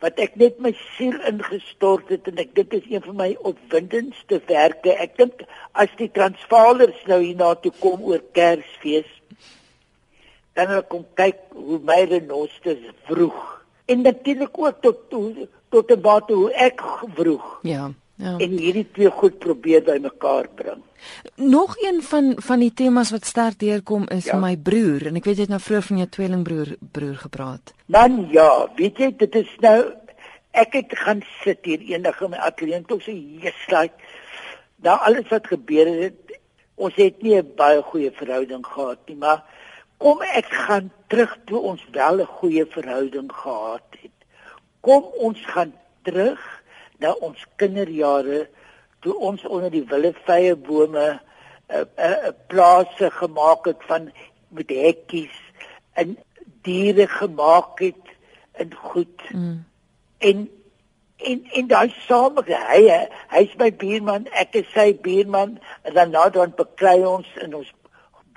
wat 0.00 0.18
ek 0.18 0.36
net 0.36 0.60
my 0.60 0.72
siel 0.96 1.16
ingestort 1.26 2.08
het 2.08 2.28
en 2.28 2.38
ek 2.38 2.54
dit 2.54 2.72
is 2.72 2.86
een 2.90 3.02
van 3.02 3.16
my 3.16 3.36
opwindendste 3.42 4.40
werke. 4.46 4.94
Ek 4.94 5.16
dink 5.16 5.42
as 5.72 5.88
die 5.96 6.10
Transvaalers 6.10 7.06
nou 7.06 7.20
hiernatoe 7.20 7.72
kom 7.80 8.02
oor 8.02 8.22
Kersfees, 8.32 9.10
dan 10.54 10.66
hulle 10.66 10.82
kom 10.82 11.06
kyk 11.14 11.38
hoe 11.50 11.78
my 11.78 12.04
renosters 12.04 12.92
vroeg. 13.06 13.57
En 13.88 14.04
natuurlik 14.04 14.58
ook 14.58 14.82
tot 14.84 14.98
tot 15.10 15.48
tot 15.72 15.90
'n 15.90 16.00
bate 16.00 16.32
hoe 16.32 16.52
ek 16.52 16.82
vroeg. 17.14 17.58
Ja. 17.62 17.90
Ja. 18.18 18.34
En 18.42 18.56
hierdie 18.58 18.86
twee 18.92 19.10
goed 19.10 19.38
probeer 19.38 19.82
bymekaar 19.86 20.48
bring. 20.54 20.82
Nog 21.34 21.76
een 21.78 22.02
van 22.02 22.32
van 22.36 22.58
die 22.58 22.72
temas 22.74 23.10
wat 23.14 23.24
sterk 23.24 23.58
deurkom 23.58 24.08
is 24.08 24.24
ja. 24.24 24.38
my 24.42 24.56
broer 24.56 25.06
en 25.06 25.20
ek 25.20 25.28
weet 25.28 25.36
jy 25.38 25.46
het 25.46 25.52
nou 25.54 25.60
vroeër 25.62 25.86
van 25.86 26.00
jou 26.02 26.08
tweelingbroer 26.16 26.72
broer 26.92 27.14
gepraat. 27.16 27.74
Dan 27.86 28.26
ja, 28.34 28.66
weet 28.74 28.98
jy 28.98 29.12
dit 29.16 29.34
is 29.34 29.52
nou 29.62 29.78
ek 30.50 30.74
het 30.80 30.98
gaan 30.98 31.22
sit 31.44 31.62
hier 31.62 31.84
eendag 31.92 32.18
in 32.20 32.34
my 32.34 32.40
ateljee 32.48 32.80
en 32.80 32.88
toe 32.90 32.98
sê 33.06 33.14
Jesus 33.14 33.70
like 33.70 33.94
nou 34.82 34.98
alles 34.98 35.30
wat 35.30 35.46
gebeur 35.46 35.86
het 35.86 36.38
ons 36.74 36.98
het 36.98 37.22
nie 37.22 37.38
'n 37.38 37.54
baie 37.56 37.82
goeie 37.82 38.10
verhouding 38.10 38.66
gehad 38.66 38.98
nie, 39.06 39.16
maar 39.16 39.44
kom 39.98 40.22
ek 40.22 40.46
gaan 40.66 40.90
terug 41.10 41.34
toe 41.46 41.60
ons 41.60 41.82
wel 41.92 42.20
'n 42.20 42.34
goeie 42.38 42.66
verhouding 42.66 43.32
gehad 43.32 43.90
het. 44.02 44.16
Kom 44.80 45.02
ons 45.18 45.40
gaan 45.46 45.72
terug 46.02 46.62
na 46.98 47.12
ons 47.12 47.46
kinderjare 47.56 48.48
toe 49.00 49.14
ons 49.18 49.44
onder 49.46 49.70
die 49.70 49.84
willevye 49.84 50.56
bome 50.56 51.08
'n 51.08 51.20
uh, 51.74 51.80
'n 51.80 51.86
uh, 51.98 52.28
uh, 52.28 52.32
plase 52.46 53.10
gemaak 53.10 53.64
het 53.64 53.82
van 53.86 54.12
met 54.48 54.68
hekkies 54.68 55.36
en 55.92 56.18
diere 56.62 57.06
gemaak 57.06 57.78
het 57.78 58.04
en 58.52 58.74
goed. 58.74 59.22
Mm. 59.30 59.64
En 60.18 60.50
en 61.16 61.44
en 61.52 61.66
daai 61.66 61.94
same 62.06 62.42
hy 62.46 62.82
hy's 63.28 63.54
my 63.58 63.70
buurman, 63.74 64.28
ek 64.32 64.54
is 64.54 64.68
sy 64.74 64.92
buurman 65.02 65.58
en 65.82 65.94
dan 65.94 66.10
nou 66.14 66.30
dan 66.30 66.54
beklei 66.56 67.02
ons 67.06 67.26
en 67.42 67.54
ons 67.54 67.72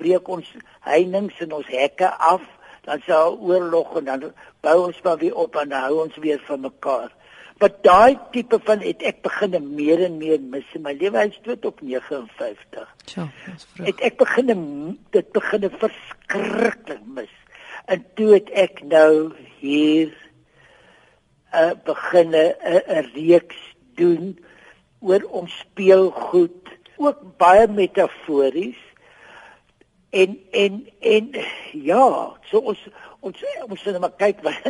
breek 0.01 0.27
ons 0.27 0.49
heininge 0.89 1.37
en 1.45 1.55
ons 1.61 1.71
hekke 1.71 2.09
af 2.33 2.43
dan 2.85 3.01
sal 3.05 3.37
oorlog 3.39 3.95
en 3.99 4.05
dan 4.09 4.23
bou 4.65 4.77
ons 4.87 5.01
maar 5.05 5.17
weer 5.21 5.35
op 5.37 5.55
en 5.61 5.73
hou 5.77 5.99
ons 6.03 6.15
weer 6.23 6.41
van 6.47 6.63
mekaar. 6.65 7.11
Maar 7.61 7.73
daai 7.85 8.17
tipe 8.33 8.57
van 8.65 8.81
het 8.81 9.03
ek 9.05 9.19
begin 9.21 9.53
meer 9.75 10.01
en 10.01 10.17
meer 10.17 10.39
mis 10.41 10.65
in 10.73 10.81
my 10.81 10.95
lewe. 10.97 11.19
Hy's 11.21 11.37
dood 11.45 11.65
op 11.69 11.83
59. 11.85 12.87
Ja, 13.13 13.27
dis 13.45 13.67
vroeg. 13.69 13.85
Het 13.85 14.01
ek 14.09 14.17
begin 14.17 14.49
dit 15.13 15.29
begin 15.35 15.67
verskriklik 15.83 17.05
mis. 17.05 17.35
En 17.85 18.01
toe 18.17 18.31
het 18.33 18.49
ek 18.57 18.81
nou 18.81 19.33
hier 19.59 20.09
'n 21.53 21.61
uh, 21.61 21.77
begin 21.85 22.33
'n 22.33 23.05
reeks 23.13 23.61
doen 23.93 24.39
oor 24.99 25.21
om 25.29 25.47
speelgoed, 25.47 26.65
ook 26.97 27.37
baie 27.37 27.67
metafories. 27.67 28.81
En 30.11 30.39
en 30.51 30.87
en 30.99 31.31
ja, 31.71 32.05
so 32.49 32.59
ons 32.59 32.79
ons 33.19 33.43
ons 33.67 33.83
moet 33.85 33.99
maar 34.03 34.15
kyk 34.19 34.41
wat 34.43 34.65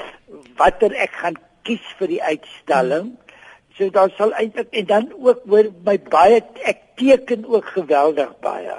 watter 0.60 0.94
ek 0.94 1.16
gaan 1.22 1.38
kies 1.66 1.86
vir 1.98 2.12
die 2.14 2.22
uitstalling. 2.22 3.14
So 3.76 3.90
daar 3.90 4.12
sal 4.14 4.34
eintlik 4.38 4.70
en 4.70 4.86
dan 4.86 5.08
ook 5.18 5.42
oor 5.50 5.72
my 5.84 5.96
baie 6.12 6.38
ek 6.62 6.84
teken 7.00 7.44
ook 7.50 7.66
geweldig 7.74 8.30
baie. 8.46 8.78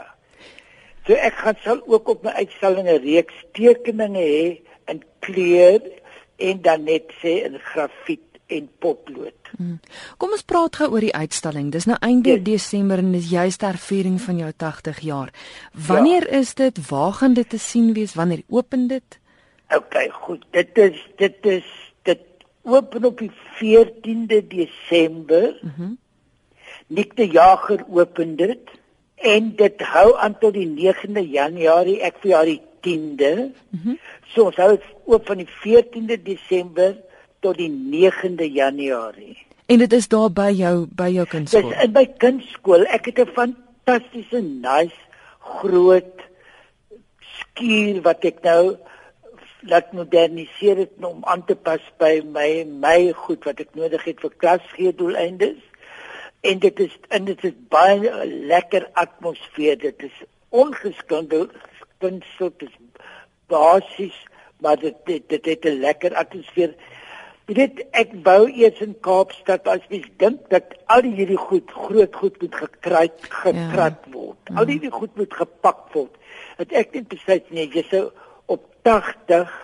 So 1.08 1.16
ek 1.16 1.36
gaan 1.44 1.60
sal 1.64 1.84
ook 1.86 2.10
op 2.16 2.24
my 2.24 2.34
uitstalling 2.40 2.88
'n 2.88 3.04
reeks 3.04 3.44
tekeninge 3.60 4.24
hê 4.24 4.48
in 4.92 5.04
kleur 5.20 5.84
en 6.38 6.62
dan 6.62 6.84
net 6.84 7.12
sê 7.22 7.44
in 7.48 7.60
grafiet 7.60 8.27
en 8.48 8.70
potlood. 8.80 9.52
Hmm. 9.58 9.80
Kom 10.18 10.32
ons 10.32 10.46
praat 10.48 10.76
gou 10.80 10.90
oor 10.94 11.04
die 11.04 11.16
uitstalling. 11.16 11.72
Dis 11.72 11.88
nou 11.90 11.98
einde 12.02 12.38
yes. 12.38 12.44
Desember 12.44 13.04
en 13.04 13.12
dis 13.12 13.30
juist 13.32 13.60
ter 13.60 13.78
viering 13.78 14.22
van 14.22 14.38
jou 14.44 14.52
80 14.52 15.00
jaar. 15.00 15.34
Wanneer 15.88 16.30
ja. 16.32 16.40
is 16.40 16.54
dit? 16.56 16.80
Waar 16.90 17.14
gaan 17.20 17.34
dit 17.34 17.50
te 17.50 17.60
sien 17.60 17.94
wees? 17.94 18.16
Wanneer 18.16 18.44
open 18.48 18.88
dit? 18.88 19.20
OK, 19.76 19.96
goed. 20.12 20.46
Dit 20.52 20.78
is 20.78 21.04
dit 21.18 21.46
is 21.46 21.68
open 22.68 23.06
op 23.06 23.18
die 23.24 23.32
14de 23.60 24.48
Desember. 24.48 25.58
Mhm. 25.62 25.82
Mm 25.82 25.98
Nik 26.88 27.16
die 27.16 27.32
Jager 27.32 27.82
open 27.92 28.36
dit 28.40 28.70
en 29.16 29.50
dit 29.60 29.82
hou 29.92 30.14
aan 30.24 30.38
tot 30.40 30.54
die 30.56 30.68
9de 30.68 31.24
Januarie, 31.28 31.98
ek 32.00 32.22
vir 32.22 32.30
jaar 32.32 32.48
die 32.48 32.62
10de. 32.86 33.34
Mhm. 33.72 33.96
Mm 33.96 34.00
so 34.28 34.46
ons 34.52 34.60
hou 34.60 34.74
oop 35.08 35.26
van 35.26 35.40
die 35.40 35.50
14de 35.50 36.18
Desember 36.24 36.98
tot 37.48 37.60
die 37.60 37.72
9de 37.72 38.52
Januarie. 38.52 39.38
En 39.68 39.80
dit 39.84 39.94
is 39.94 40.08
daar 40.12 40.32
by 40.32 40.52
jou 40.56 40.76
by 41.00 41.10
jou 41.16 41.26
kunstskool. 41.28 41.72
Dis 41.72 41.84
in 41.88 41.96
my 41.96 42.06
kunstskool. 42.24 42.86
Ek 42.98 43.10
het 43.12 43.20
'n 43.24 43.34
fantastiese 43.40 44.42
nice 44.42 45.00
groot 45.40 46.24
skuur 47.38 48.02
wat 48.02 48.26
ek 48.26 48.44
nou 48.44 48.78
laat 49.68 49.92
moderniseer 49.94 50.76
dit 50.76 50.92
om 51.04 51.24
aan 51.26 51.44
te 51.46 51.56
pas 51.56 51.82
by 52.00 52.22
my 52.24 52.64
my 52.64 53.12
goed 53.26 53.44
wat 53.48 53.60
ek 53.60 53.76
nodig 53.76 54.04
het 54.04 54.22
vir 54.22 54.34
klasgee 54.44 54.94
doeleindes 54.94 55.58
en 56.42 56.60
dit 56.60 56.80
is 56.80 56.94
en 57.10 57.26
dit 57.26 57.44
is 57.44 57.56
baie 57.74 58.12
lekker 58.52 58.88
atmosfeer 58.94 59.80
dit 59.82 60.04
is 60.10 60.18
ongeskindel 60.50 61.48
kunstig 62.04 62.54
dit 62.62 62.70
is 62.70 62.78
basies 63.52 64.20
maar 64.64 64.78
dit 64.80 64.96
dit 65.06 65.30
dit 65.30 65.46
het 65.46 65.66
'n 65.66 65.82
lekker 65.88 66.16
atmosfeer 66.16 66.76
Jy 67.48 67.56
weet 67.56 67.78
ek 67.96 68.10
bou 68.26 68.42
eers 68.52 68.80
in 68.84 68.96
Kaapstad 69.06 69.68
as 69.72 69.84
mens 69.92 70.08
dink 70.20 70.50
dat 70.52 70.74
al 70.92 71.06
hierdie 71.08 71.40
goed 71.40 71.72
groot 71.72 72.16
goed 72.20 72.42
moet 72.42 72.58
gekruit 72.60 73.30
gekrat 73.30 74.02
ja. 74.04 74.12
word. 74.12 74.42
Ja. 74.50 74.58
Al 74.60 74.68
hierdie 74.68 74.92
goed 74.92 75.14
moet 75.16 75.34
gepak 75.34 75.86
word. 75.94 76.18
Dat 76.60 76.76
ek 76.76 76.92
net 76.98 77.08
besluit 77.14 77.48
nee, 77.56 77.70
jy 77.72 77.86
sou 77.88 78.04
op 78.52 78.68
80 78.84 79.56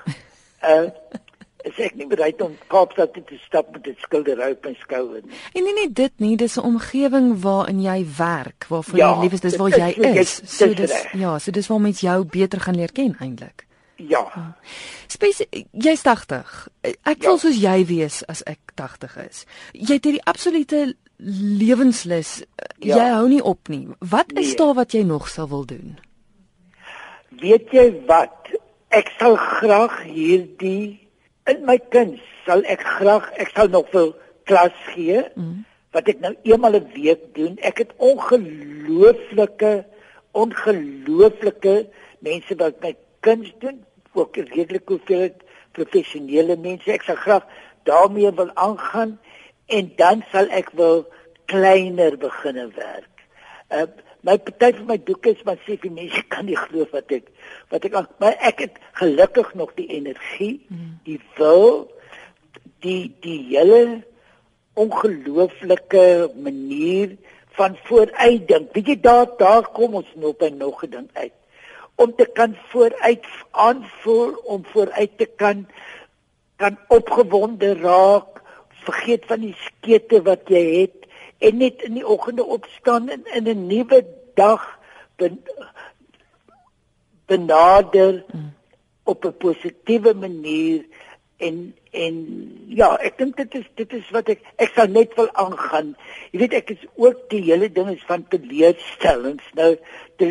uh 0.63 0.87
is 1.67 1.77
ek 1.79 1.93
nie 1.95 2.07
bereid 2.11 2.41
om 2.43 2.55
Kaapstad 2.71 3.13
te 3.15 3.37
stap 3.43 3.71
met 3.71 3.87
'n 3.87 3.95
skildery 4.03 4.51
op 4.51 4.65
my 4.65 4.73
skouer 4.79 5.21
nie. 5.23 5.35
En 5.55 5.63
nie 5.63 5.73
net 5.73 5.95
dit 5.95 6.13
nie, 6.19 6.35
dis 6.37 6.57
'n 6.57 6.63
omgewing 6.63 7.41
waarin 7.41 7.81
jy 7.81 8.05
werk, 8.17 8.65
waarvan 8.67 8.97
ja, 8.99 9.13
jy 9.13 9.21
lief 9.21 9.33
is, 9.33 9.39
dis 9.39 9.55
waar 9.55 9.69
jy 9.69 9.91
is. 10.19 10.41
So 10.45 10.73
dis 10.73 11.07
ja, 11.13 11.39
so 11.39 11.51
dis 11.51 11.67
waar 11.67 11.81
mens 11.81 11.99
jou 11.99 12.25
beter 12.25 12.59
gaan 12.59 12.75
leer 12.75 12.91
ken 12.91 13.15
eintlik. 13.19 13.65
Ja. 13.95 14.23
ja. 14.35 14.57
Spes 15.07 15.43
jy's 15.71 16.01
80. 16.01 16.67
Ek 16.81 17.21
ja. 17.21 17.27
wil 17.27 17.37
soos 17.41 17.59
jy 17.61 17.85
wees 17.89 18.23
as 18.31 18.43
ek 18.49 18.73
80 18.79 19.17
is. 19.27 19.45
Jy 19.73 19.99
het 19.99 20.09
hierdie 20.09 20.25
absolute 20.29 20.95
lewenslus. 21.61 22.41
Ja. 22.79 22.97
Jy 22.97 23.07
hou 23.13 23.27
nie 23.29 23.43
op 23.43 23.69
nie. 23.71 23.87
Wat 23.99 24.33
is 24.33 24.53
nee. 24.53 24.59
daar 24.59 24.73
wat 24.81 24.95
jy 24.97 25.03
nog 25.07 25.29
sal 25.29 25.49
wil 25.51 25.65
doen? 25.69 25.95
Weet 27.41 27.71
jy 27.73 27.87
wat? 28.09 28.51
Ek 28.93 29.09
sal 29.17 29.37
graag 29.37 30.03
hierdie 30.05 30.99
in 31.49 31.63
my 31.67 31.77
kuns 31.91 32.21
sal 32.45 32.63
ek 32.69 32.83
graag 32.97 33.29
ek 33.41 33.51
sal 33.55 33.71
nog 33.71 33.89
wil 33.95 34.13
klas 34.47 34.75
gee 34.91 35.23
mm. 35.35 35.63
wat 35.95 36.09
ek 36.11 36.21
nou 36.23 36.33
eenmal 36.43 36.75
'n 36.77 36.91
week 36.95 37.23
doen. 37.35 37.57
Ek 37.61 37.83
het 37.83 37.91
ongelooflike 37.97 39.85
ongelooflike 40.33 41.75
mense 42.19 42.55
wat 42.57 42.79
my 42.81 42.93
kuns 43.25 43.51
doen, 43.63 43.81
ook 44.13 44.37
redelik 44.37 44.87
hoeveel 44.91 45.31
professionele 45.75 46.57
mense. 46.59 46.91
Ek 46.91 47.05
sal 47.07 47.19
graag 47.19 47.47
daarmee 47.89 48.31
wil 48.37 48.51
aangaan 48.53 49.17
en 49.71 49.91
dan 49.99 50.23
sal 50.31 50.49
ek 50.53 50.71
wil 50.79 51.03
kleiner 51.51 52.17
begine 52.19 52.67
werk. 52.75 53.25
Uh, 53.73 53.87
my 54.23 54.37
party 54.37 54.71
van 54.77 54.87
my 54.93 54.99
boeke 55.07 55.33
is 55.33 55.43
maar 55.47 55.59
sê 55.65 55.75
vir 55.81 55.91
mense 55.91 56.21
kan 56.31 56.47
nie 56.47 56.59
glo 56.59 56.85
wat 56.93 57.11
ek 57.11 57.27
wat 57.73 57.85
ek 57.89 57.97
maar 58.23 58.37
ek 58.39 58.63
het 58.67 58.79
gelukkig 59.01 59.51
nog 59.59 59.73
die 59.79 59.89
energie, 59.97 60.55
die 61.07 61.19
wil, 61.39 61.91
die 62.85 63.11
die 63.25 63.39
hele 63.51 64.01
ongelooflike 64.79 66.31
manier 66.41 67.17
van 67.57 67.75
vooruitdink. 67.85 68.71
Weet 68.73 68.93
jy 68.93 68.97
daar 69.01 69.27
daar 69.37 69.67
kom 69.75 69.99
ons 70.01 70.09
nou 70.17 70.33
by 70.39 70.49
nog 70.55 70.79
gedink 70.85 71.11
uit 71.13 71.33
om 71.95 72.15
te 72.15 72.25
kan 72.33 72.57
vooruit 72.71 73.25
aanvoel 73.51 74.33
om 74.43 74.65
vooruit 74.65 75.17
te 75.17 75.25
kan 75.25 75.67
kan 76.55 76.77
opgewonde 76.87 77.73
raak 77.73 78.41
vergeet 78.85 79.25
van 79.25 79.39
die 79.39 79.55
skete 79.59 80.21
wat 80.27 80.49
jy 80.51 80.63
het 80.81 81.07
en 81.43 81.57
net 81.59 81.83
in 81.83 81.97
die 81.99 82.07
oggende 82.07 82.43
opstaan 82.43 83.09
en 83.09 83.25
in 83.33 83.47
'n 83.49 83.67
nuwe 83.67 84.05
dag 84.35 84.79
ben, 85.15 85.39
benader 87.25 88.23
mm. 88.27 88.53
op 89.03 89.25
'n 89.25 89.37
positiewe 89.37 90.13
manier 90.13 90.85
en 91.37 91.75
en 91.93 92.15
ja, 92.73 92.87
ek 93.05 93.17
dink 93.19 93.37
dit 93.37 93.55
is 93.59 93.65
dit 93.77 93.91
is 93.93 94.07
wat 94.15 94.29
ek 94.33 94.41
ek 94.63 94.71
sal 94.73 94.89
net 94.89 95.13
wil 95.19 95.29
aangaan. 95.37 95.91
Jy 96.31 96.39
weet 96.41 96.55
ek 96.57 96.73
is 96.73 96.85
ook 96.95 97.19
die 97.33 97.43
hele 97.45 97.69
ding 97.69 97.91
is 97.93 98.05
van 98.09 98.25
teleurstellings. 98.33 99.45
Nou 99.59 99.75
te, 100.17 100.29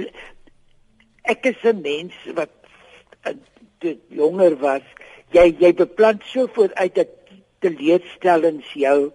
ek 1.22 1.46
is 1.46 1.62
'n 1.64 1.80
mens 1.80 2.14
wat 2.34 2.50
dit 3.78 3.98
jonger 4.08 4.56
was. 4.58 4.82
Jy 5.30 5.56
jy 5.58 5.72
beplan 5.74 6.20
so 6.24 6.46
vooruit 6.46 6.94
dat 6.94 7.08
teleurstellings 7.60 8.72
jou 8.74 9.12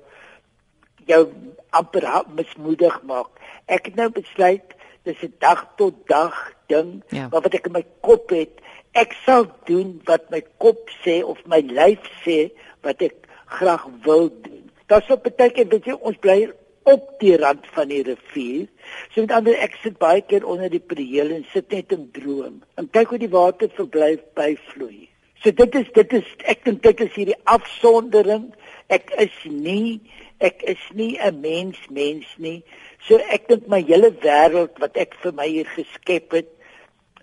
jou 1.07 1.23
amper 1.69 2.07
mismoedig 2.35 3.01
maak. 3.03 3.31
Ek 3.65 3.85
het 3.85 3.95
nou 3.95 4.09
besluit 4.09 4.75
dis 5.03 5.23
'n 5.23 5.33
dag 5.39 5.67
tot 5.75 5.95
dag 6.07 6.35
ding 6.67 7.03
ja. 7.09 7.29
wat 7.29 7.53
ek 7.53 7.65
in 7.65 7.71
my 7.71 7.85
kop 8.01 8.29
het. 8.29 8.59
Ek 8.91 9.13
sal 9.25 9.47
doen 9.65 10.01
wat 10.05 10.29
my 10.29 10.41
kop 10.57 10.89
sê 11.03 11.23
of 11.23 11.39
my 11.45 11.59
lyf 11.59 12.03
sê 12.25 12.51
wat 12.81 13.01
ek 13.01 13.15
graag 13.45 13.87
wil 14.03 14.29
doen. 14.41 14.69
Daar's 14.87 15.09
op 15.09 15.23
beteken 15.23 15.69
dat 15.69 15.85
jy 15.85 15.95
ons 15.99 16.17
bly 16.17 16.51
op 16.87 17.09
die 17.19 17.35
rand 17.37 17.65
van 17.75 17.91
die 17.91 18.03
rivier. 18.07 18.67
So 19.11 19.25
met 19.25 19.33
ander 19.35 19.57
ek 19.59 19.75
sit 19.83 19.97
baie 20.01 20.23
keer 20.23 20.45
onder 20.47 20.71
die 20.71 20.83
prieel 20.83 21.33
en 21.35 21.45
sit 21.51 21.71
net 21.75 21.91
en 21.95 22.07
droom 22.15 22.61
en 22.79 22.89
kyk 22.95 23.13
hoe 23.13 23.21
die 23.21 23.33
water 23.33 23.71
verblyf 23.75 24.23
byvloei. 24.39 25.07
So 25.43 25.51
dit 25.51 25.75
is 25.81 25.89
dit 25.95 26.15
is 26.21 26.29
ek 26.53 26.63
dink 26.65 26.83
dit 26.85 27.03
is 27.05 27.13
hierdie 27.15 27.39
afsondering. 27.51 28.49
Ek 28.93 29.11
is 29.19 29.35
nie 29.51 29.99
ek 30.39 30.63
is 30.63 30.83
nie 30.93 31.17
'n 31.17 31.41
mens 31.41 31.77
mens 31.89 32.27
nie. 32.37 32.63
So 33.07 33.17
ek 33.17 33.47
dink 33.47 33.67
my 33.67 33.81
hele 33.81 34.11
wêreld 34.23 34.79
wat 34.79 34.97
ek 34.97 35.15
vir 35.21 35.33
my 35.33 35.47
hier 35.47 35.69
geskep 35.75 36.31
het 36.31 36.49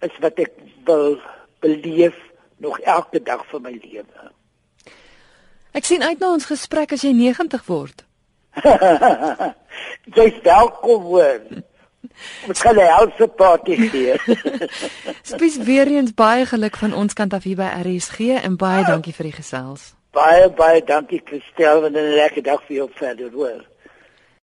is 0.03 0.17
wat 0.21 0.39
ek 0.39 0.53
wil 0.85 1.21
beleef 1.61 2.17
nog 2.59 2.79
elke 2.81 3.23
dag 3.23 3.47
van 3.47 3.63
my 3.63 3.73
lewe. 3.73 4.33
Ek 5.73 5.85
sien 5.85 6.03
uit 6.03 6.21
na 6.21 6.33
ons 6.33 6.47
gesprek 6.47 6.93
as 6.93 7.03
jy 7.03 7.13
90 7.13 7.67
word. 7.67 8.05
Jy's 10.17 10.41
welkom 10.43 11.03
hoor. 11.03 11.41
Ons 12.49 12.61
kan 12.61 12.77
'n 12.77 12.87
helse 12.87 13.27
party 13.37 13.77
gee. 13.77 14.15
Spesifiek 15.33 15.67
weer 15.67 15.87
eens 15.87 16.15
baie 16.15 16.47
geluk 16.47 16.77
van 16.77 16.95
ons 16.95 17.13
kant 17.13 17.35
af 17.35 17.43
hier 17.43 17.57
by 17.57 17.71
RSG 17.83 18.19
en 18.43 18.57
baie 18.57 18.85
dankie 18.85 19.15
vir 19.15 19.31
die 19.31 19.37
gesels. 19.41 19.95
Baie 20.15 20.51
baie 20.51 20.85
dankie 20.85 21.23
Christel 21.25 21.87
en 21.87 21.97
'n 21.97 22.15
lekker 22.15 22.43
dag 22.43 22.63
vir 22.67 22.77
jou 22.77 22.89
verder 22.95 23.31
hoor. 23.33 23.65